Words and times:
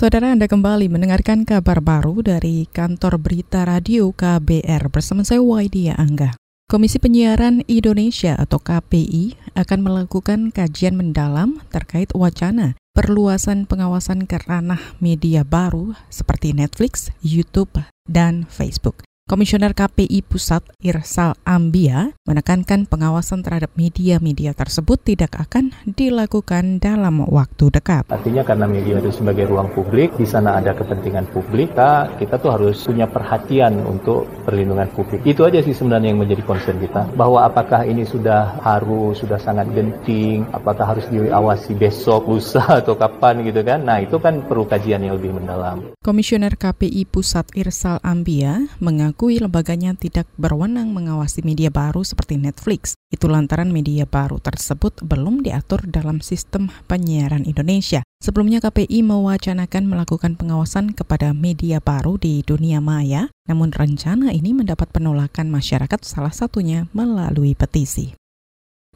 Saudara 0.00 0.32
Anda 0.32 0.48
kembali 0.48 0.88
mendengarkan 0.88 1.44
kabar 1.44 1.84
baru 1.84 2.24
dari 2.24 2.64
kantor 2.72 3.20
berita 3.20 3.68
radio 3.68 4.08
KBR 4.16 4.88
bersama 4.88 5.28
saya 5.28 5.44
Waidia 5.44 5.92
Angga. 5.92 6.32
Komisi 6.72 6.96
Penyiaran 6.96 7.60
Indonesia 7.68 8.32
atau 8.32 8.56
KPI 8.64 9.52
akan 9.52 9.78
melakukan 9.84 10.56
kajian 10.56 10.96
mendalam 10.96 11.60
terkait 11.68 12.08
wacana 12.16 12.80
perluasan 12.96 13.68
pengawasan 13.68 14.24
ke 14.24 14.40
ranah 14.40 14.80
media 15.04 15.44
baru 15.44 15.92
seperti 16.08 16.56
Netflix, 16.56 17.12
YouTube, 17.20 17.76
dan 18.08 18.48
Facebook. 18.48 19.04
Komisioner 19.30 19.78
KPI 19.78 20.26
Pusat 20.26 20.74
Irsal 20.82 21.38
Ambia 21.46 22.10
menekankan 22.26 22.90
pengawasan 22.90 23.46
terhadap 23.46 23.70
media-media 23.78 24.58
tersebut 24.58 24.98
tidak 25.06 25.38
akan 25.38 25.70
dilakukan 25.86 26.82
dalam 26.82 27.22
waktu 27.30 27.70
dekat. 27.70 28.10
Artinya 28.10 28.42
karena 28.42 28.66
media 28.66 28.98
itu 28.98 29.14
sebagai 29.14 29.46
ruang 29.46 29.70
publik, 29.70 30.18
di 30.18 30.26
sana 30.26 30.58
ada 30.58 30.74
kepentingan 30.74 31.30
publik, 31.30 31.70
kita, 31.70 32.10
kita 32.18 32.42
tuh 32.42 32.50
harus 32.58 32.82
punya 32.82 33.06
perhatian 33.06 33.86
untuk 33.86 34.26
perlindungan 34.42 34.90
publik. 34.98 35.22
Itu 35.22 35.46
aja 35.46 35.62
sih 35.62 35.78
sebenarnya 35.78 36.10
yang 36.10 36.26
menjadi 36.26 36.42
concern 36.42 36.82
kita. 36.82 37.14
Bahwa 37.14 37.46
apakah 37.46 37.86
ini 37.86 38.02
sudah 38.02 38.58
harus, 38.66 39.22
sudah 39.22 39.38
sangat 39.38 39.70
genting, 39.70 40.42
apakah 40.50 40.90
harus 40.90 41.06
diawasi 41.06 41.78
besok, 41.78 42.26
lusa, 42.26 42.66
atau 42.82 42.98
kapan 42.98 43.46
gitu 43.46 43.62
kan. 43.62 43.86
Nah 43.86 44.02
itu 44.02 44.18
kan 44.18 44.42
perlu 44.42 44.66
kajian 44.66 45.06
yang 45.06 45.14
lebih 45.14 45.38
mendalam. 45.38 45.94
Komisioner 46.02 46.58
KPI 46.58 47.06
Pusat 47.06 47.54
Irsal 47.54 48.02
Ambia 48.02 48.66
mengaku 48.82 49.19
mengakui 49.20 49.36
lembaganya 49.36 49.92
tidak 49.92 50.24
berwenang 50.40 50.96
mengawasi 50.96 51.44
media 51.44 51.68
baru 51.68 52.00
seperti 52.00 52.40
Netflix. 52.40 52.96
Itu 53.12 53.28
lantaran 53.28 53.68
media 53.68 54.08
baru 54.08 54.40
tersebut 54.40 55.04
belum 55.04 55.44
diatur 55.44 55.84
dalam 55.84 56.24
sistem 56.24 56.72
penyiaran 56.88 57.44
Indonesia. 57.44 58.00
Sebelumnya 58.24 58.64
KPI 58.64 59.04
mewacanakan 59.04 59.92
melakukan 59.92 60.40
pengawasan 60.40 60.96
kepada 60.96 61.36
media 61.36 61.84
baru 61.84 62.16
di 62.16 62.40
dunia 62.40 62.80
maya, 62.80 63.28
namun 63.44 63.76
rencana 63.76 64.32
ini 64.32 64.56
mendapat 64.56 64.88
penolakan 64.88 65.52
masyarakat 65.52 66.00
salah 66.00 66.32
satunya 66.32 66.88
melalui 66.96 67.52
petisi. 67.52 68.19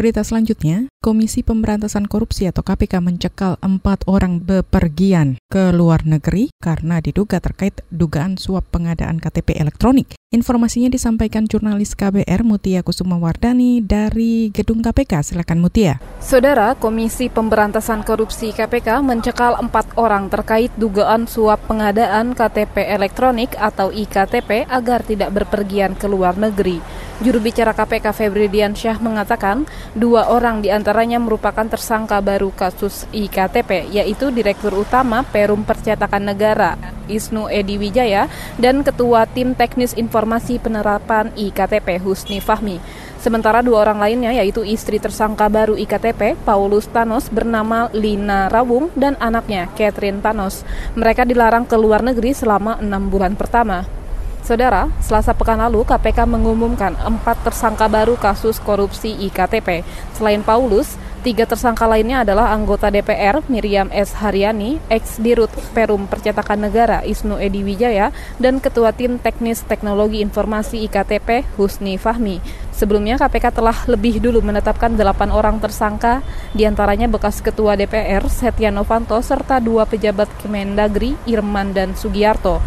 Berita 0.00 0.24
selanjutnya, 0.24 0.88
Komisi 1.04 1.44
Pemberantasan 1.44 2.08
Korupsi 2.08 2.48
atau 2.48 2.64
KPK 2.64 3.04
mencekal 3.04 3.60
empat 3.60 4.08
orang 4.08 4.40
bepergian 4.40 5.36
ke 5.52 5.76
luar 5.76 6.08
negeri 6.08 6.48
karena 6.56 7.04
diduga 7.04 7.36
terkait 7.36 7.84
dugaan 7.92 8.40
suap 8.40 8.64
pengadaan 8.72 9.20
KTP 9.20 9.60
elektronik. 9.60 10.16
Informasinya 10.32 10.88
disampaikan 10.88 11.44
jurnalis 11.44 11.92
KBR 11.92 12.40
Mutia 12.48 12.80
Kusuma 12.80 13.20
Wardani 13.20 13.84
dari 13.84 14.48
Gedung 14.48 14.80
KPK. 14.80 15.20
Silakan 15.20 15.60
Mutia. 15.60 16.00
Saudara, 16.16 16.72
Komisi 16.80 17.28
Pemberantasan 17.28 18.00
Korupsi 18.00 18.56
KPK 18.56 19.04
mencekal 19.04 19.60
empat 19.60 20.00
orang 20.00 20.32
terkait 20.32 20.72
dugaan 20.80 21.28
suap 21.28 21.60
pengadaan 21.68 22.32
KTP 22.32 22.88
elektronik 22.88 23.52
atau 23.52 23.92
IKTP 23.92 24.64
agar 24.64 25.04
tidak 25.04 25.28
berpergian 25.36 25.92
ke 25.92 26.08
luar 26.08 26.40
negeri. 26.40 26.80
Juru 27.20 27.36
bicara 27.36 27.76
KPK 27.76 28.16
Febri 28.16 28.48
Diansyah 28.48 28.96
mengatakan 28.96 29.68
dua 29.92 30.32
orang 30.32 30.64
di 30.64 30.72
antaranya 30.72 31.20
merupakan 31.20 31.68
tersangka 31.68 32.16
baru 32.24 32.48
kasus 32.48 33.04
IKTP, 33.12 33.92
yaitu 33.92 34.32
Direktur 34.32 34.72
Utama 34.72 35.20
Perum 35.28 35.60
Percetakan 35.60 36.32
Negara 36.32 36.80
Isnu 37.12 37.52
Edi 37.52 37.76
Wijaya 37.76 38.24
dan 38.56 38.80
Ketua 38.80 39.28
Tim 39.28 39.52
Teknis 39.52 39.92
Informasi 40.00 40.64
Penerapan 40.64 41.28
IKTP 41.36 42.00
Husni 42.00 42.40
Fahmi. 42.40 42.80
Sementara 43.20 43.60
dua 43.60 43.84
orang 43.84 44.00
lainnya 44.00 44.32
yaitu 44.32 44.64
istri 44.64 44.96
tersangka 44.96 45.52
baru 45.52 45.76
IKTP 45.76 46.40
Paulus 46.48 46.88
Thanos 46.88 47.28
bernama 47.28 47.92
Lina 47.92 48.48
Rawung 48.48 48.88
dan 48.96 49.20
anaknya 49.20 49.68
Catherine 49.76 50.24
Thanos. 50.24 50.64
Mereka 50.96 51.28
dilarang 51.28 51.68
ke 51.68 51.76
luar 51.76 52.00
negeri 52.00 52.32
selama 52.32 52.80
enam 52.80 53.12
bulan 53.12 53.36
pertama. 53.36 53.99
Saudara, 54.50 54.90
selasa 54.98 55.30
pekan 55.30 55.62
lalu 55.62 55.86
KPK 55.86 56.26
mengumumkan 56.26 56.98
empat 57.06 57.38
tersangka 57.46 57.86
baru 57.86 58.18
kasus 58.18 58.58
korupsi 58.58 59.14
IKTP. 59.30 59.86
Selain 60.18 60.42
Paulus, 60.42 60.98
tiga 61.22 61.46
tersangka 61.46 61.86
lainnya 61.86 62.26
adalah 62.26 62.50
anggota 62.50 62.90
DPR 62.90 63.46
Miriam 63.46 63.86
S. 63.94 64.10
Haryani, 64.18 64.82
ex-dirut 64.90 65.54
Perum 65.70 66.10
Percetakan 66.10 66.66
Negara 66.66 66.98
Isnu 67.06 67.38
Edi 67.38 67.62
Wijaya, 67.62 68.10
dan 68.42 68.58
Ketua 68.58 68.90
Tim 68.90 69.22
Teknis 69.22 69.62
Teknologi 69.62 70.18
Informasi 70.18 70.82
IKTP 70.90 71.46
Husni 71.54 71.94
Fahmi. 71.94 72.42
Sebelumnya 72.74 73.20
KPK 73.20 73.54
telah 73.54 73.76
lebih 73.86 74.18
dulu 74.18 74.40
menetapkan 74.42 74.96
delapan 74.98 75.30
orang 75.30 75.62
tersangka, 75.62 76.26
di 76.56 76.66
antaranya 76.66 77.06
bekas 77.06 77.38
Ketua 77.38 77.78
DPR 77.78 78.26
Setia 78.26 78.74
Novanto 78.74 79.14
serta 79.22 79.62
dua 79.62 79.86
pejabat 79.86 80.26
Kemendagri 80.42 81.14
Irman 81.28 81.70
dan 81.70 81.94
Sugiarto. 81.94 82.58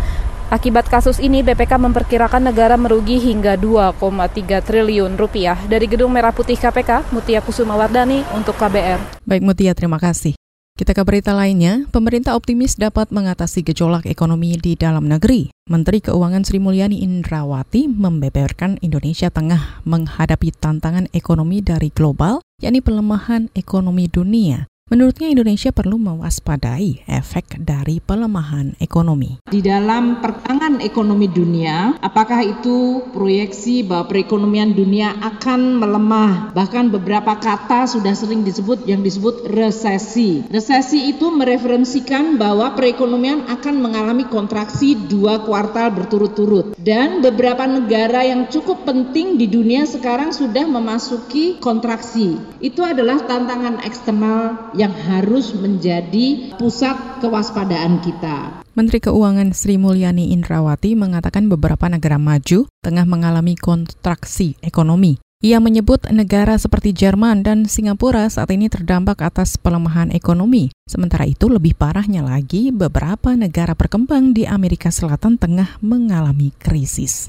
Akibat 0.54 0.86
kasus 0.86 1.18
ini, 1.18 1.42
BPK 1.42 1.82
memperkirakan 1.82 2.54
negara 2.54 2.78
merugi 2.78 3.18
hingga 3.18 3.58
2,3 3.58 4.62
triliun 4.62 5.18
rupiah. 5.18 5.58
Dari 5.66 5.90
Gedung 5.90 6.14
Merah 6.14 6.30
Putih 6.30 6.54
KPK, 6.54 7.10
Mutia 7.10 7.42
Kusuma 7.42 7.74
Wardani 7.74 8.22
untuk 8.38 8.54
KBR. 8.62 9.26
Baik 9.26 9.42
Mutia, 9.42 9.74
terima 9.74 9.98
kasih. 9.98 10.38
Kita 10.78 10.94
ke 10.94 11.02
berita 11.02 11.34
lainnya, 11.34 11.90
pemerintah 11.90 12.38
optimis 12.38 12.78
dapat 12.78 13.10
mengatasi 13.10 13.66
gejolak 13.66 14.06
ekonomi 14.06 14.54
di 14.62 14.78
dalam 14.78 15.10
negeri. 15.10 15.50
Menteri 15.74 16.06
Keuangan 16.06 16.46
Sri 16.46 16.62
Mulyani 16.62 17.02
Indrawati 17.02 17.90
membeberkan 17.90 18.78
Indonesia 18.86 19.34
tengah 19.34 19.82
menghadapi 19.90 20.54
tantangan 20.54 21.10
ekonomi 21.18 21.66
dari 21.66 21.90
global, 21.90 22.46
yakni 22.62 22.86
pelemahan 22.86 23.50
ekonomi 23.58 24.06
dunia. 24.06 24.70
Menurutnya 24.94 25.26
Indonesia 25.26 25.74
perlu 25.74 25.98
mewaspadai 25.98 27.02
efek 27.10 27.58
dari 27.58 27.98
pelemahan 27.98 28.78
ekonomi. 28.78 29.42
Di 29.50 29.58
dalam 29.58 30.22
pertangan 30.22 30.86
ekonomi 30.86 31.26
dunia, 31.26 31.98
apakah 31.98 32.46
itu 32.46 33.02
proyeksi 33.10 33.82
bahwa 33.82 34.14
perekonomian 34.14 34.78
dunia 34.78 35.18
akan 35.18 35.82
melemah? 35.82 36.54
Bahkan 36.54 36.94
beberapa 36.94 37.34
kata 37.42 37.90
sudah 37.90 38.14
sering 38.14 38.46
disebut 38.46 38.86
yang 38.86 39.02
disebut 39.02 39.50
resesi. 39.50 40.46
Resesi 40.54 41.10
itu 41.10 41.34
mereferensikan 41.34 42.38
bahwa 42.38 42.78
perekonomian 42.78 43.50
akan 43.50 43.82
mengalami 43.82 44.30
kontraksi 44.30 44.94
dua 44.94 45.42
kuartal 45.42 45.90
berturut-turut. 45.90 46.78
Dan 46.78 47.26
beberapa 47.26 47.66
negara 47.66 48.30
yang 48.30 48.46
cukup 48.46 48.86
penting 48.86 49.42
di 49.42 49.50
dunia 49.50 49.90
sekarang 49.90 50.30
sudah 50.30 50.70
memasuki 50.70 51.58
kontraksi. 51.58 52.38
Itu 52.62 52.86
adalah 52.86 53.26
tantangan 53.26 53.82
eksternal 53.82 54.70
yang 54.84 54.92
harus 55.08 55.56
menjadi 55.56 56.52
pusat 56.60 57.24
kewaspadaan 57.24 58.04
kita. 58.04 58.68
Menteri 58.76 59.00
Keuangan 59.00 59.56
Sri 59.56 59.80
Mulyani 59.80 60.36
Indrawati 60.36 60.92
mengatakan 61.00 61.48
beberapa 61.48 61.88
negara 61.88 62.20
maju 62.20 62.68
tengah 62.84 63.08
mengalami 63.08 63.56
kontraksi 63.56 64.60
ekonomi. 64.60 65.24
Ia 65.44 65.60
menyebut 65.60 66.08
negara 66.08 66.56
seperti 66.56 66.96
Jerman 66.96 67.44
dan 67.44 67.68
Singapura 67.68 68.32
saat 68.32 68.48
ini 68.56 68.72
terdampak 68.72 69.20
atas 69.20 69.60
pelemahan 69.60 70.08
ekonomi. 70.16 70.72
Sementara 70.88 71.28
itu 71.28 71.52
lebih 71.52 71.76
parahnya 71.76 72.24
lagi, 72.24 72.72
beberapa 72.72 73.36
negara 73.36 73.76
berkembang 73.76 74.32
di 74.32 74.48
Amerika 74.48 74.88
Selatan 74.88 75.36
tengah 75.36 75.84
mengalami 75.84 76.56
krisis. 76.56 77.28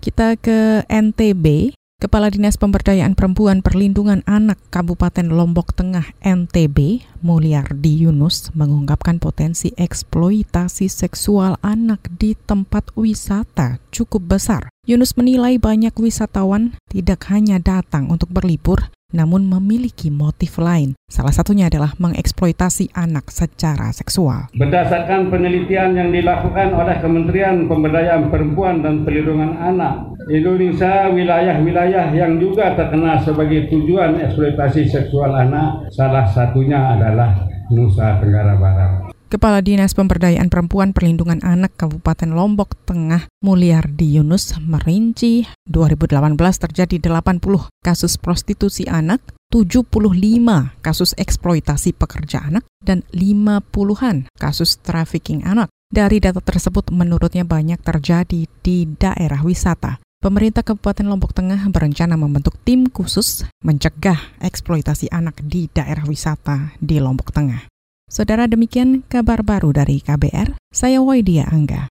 Kita 0.00 0.40
ke 0.40 0.88
NTB, 0.88 1.76
Kepala 1.96 2.28
Dinas 2.28 2.60
Pemberdayaan 2.60 3.16
Perempuan 3.16 3.64
Perlindungan 3.64 4.20
Anak 4.28 4.60
Kabupaten 4.68 5.32
Lombok 5.32 5.72
Tengah 5.72 6.12
NTB, 6.20 7.00
Mulyardi 7.24 8.04
Yunus, 8.04 8.52
mengungkapkan 8.52 9.16
potensi 9.16 9.72
eksploitasi 9.72 10.92
seksual 10.92 11.56
anak 11.64 12.04
di 12.20 12.36
tempat 12.36 12.92
wisata 13.00 13.80
cukup 13.88 14.36
besar. 14.36 14.68
Yunus 14.84 15.16
menilai 15.16 15.56
banyak 15.56 15.96
wisatawan 15.96 16.76
tidak 16.92 17.32
hanya 17.32 17.56
datang 17.56 18.12
untuk 18.12 18.28
berlibur, 18.28 18.92
namun 19.16 19.48
memiliki 19.48 20.12
motif 20.12 20.60
lain. 20.60 20.98
Salah 21.08 21.32
satunya 21.32 21.72
adalah 21.72 21.96
mengeksploitasi 21.96 22.92
anak 22.92 23.32
secara 23.32 23.88
seksual. 23.96 24.52
Berdasarkan 24.52 25.32
penelitian 25.32 25.96
yang 25.96 26.10
dilakukan 26.12 26.76
oleh 26.76 27.00
Kementerian 27.00 27.64
Pemberdayaan 27.70 28.28
Perempuan 28.28 28.84
dan 28.84 29.06
Perlindungan 29.06 29.56
Anak, 29.56 30.15
Indonesia 30.26 31.06
wilayah-wilayah 31.14 32.10
yang 32.10 32.42
juga 32.42 32.74
terkena 32.74 33.22
sebagai 33.22 33.70
tujuan 33.70 34.18
eksploitasi 34.18 34.90
seksual 34.90 35.30
anak, 35.30 35.86
salah 35.94 36.26
satunya 36.26 36.98
adalah 36.98 37.46
Nusa 37.70 38.18
Tenggara 38.18 38.58
Barat. 38.58 39.14
Kepala 39.30 39.62
Dinas 39.62 39.94
Pemberdayaan 39.94 40.50
Perempuan 40.50 40.90
Perlindungan 40.90 41.38
Anak 41.46 41.78
Kabupaten 41.78 42.34
Lombok 42.34 42.74
Tengah 42.86 43.30
Mulyardi 43.42 44.18
Yunus 44.18 44.54
merinci 44.58 45.46
2018 45.70 46.34
terjadi 46.38 46.96
80 47.06 47.42
kasus 47.86 48.18
prostitusi 48.18 48.86
anak, 48.90 49.22
75 49.54 50.74
kasus 50.82 51.14
eksploitasi 51.14 51.94
pekerja 51.94 52.50
anak, 52.50 52.66
dan 52.82 53.06
50-an 53.14 54.26
kasus 54.34 54.82
trafficking 54.82 55.46
anak. 55.46 55.70
Dari 55.86 56.18
data 56.18 56.42
tersebut 56.42 56.90
menurutnya 56.90 57.46
banyak 57.46 57.78
terjadi 57.78 58.50
di 58.62 58.78
daerah 58.98 59.38
wisata. 59.46 60.02
Pemerintah 60.16 60.64
Kabupaten 60.64 61.06
Lombok 61.06 61.36
Tengah 61.36 61.68
berencana 61.68 62.16
membentuk 62.16 62.56
tim 62.64 62.88
khusus 62.88 63.44
mencegah 63.60 64.16
eksploitasi 64.40 65.12
anak 65.12 65.38
di 65.44 65.68
daerah 65.68 66.08
wisata 66.08 66.72
di 66.80 66.96
Lombok 66.96 67.30
Tengah. 67.30 67.68
Saudara 68.08 68.48
demikian 68.48 69.04
kabar 69.06 69.42
baru 69.42 69.76
dari 69.76 70.00
KBR, 70.00 70.56
saya 70.72 71.02
Waidia 71.04 71.44
Angga. 71.50 71.90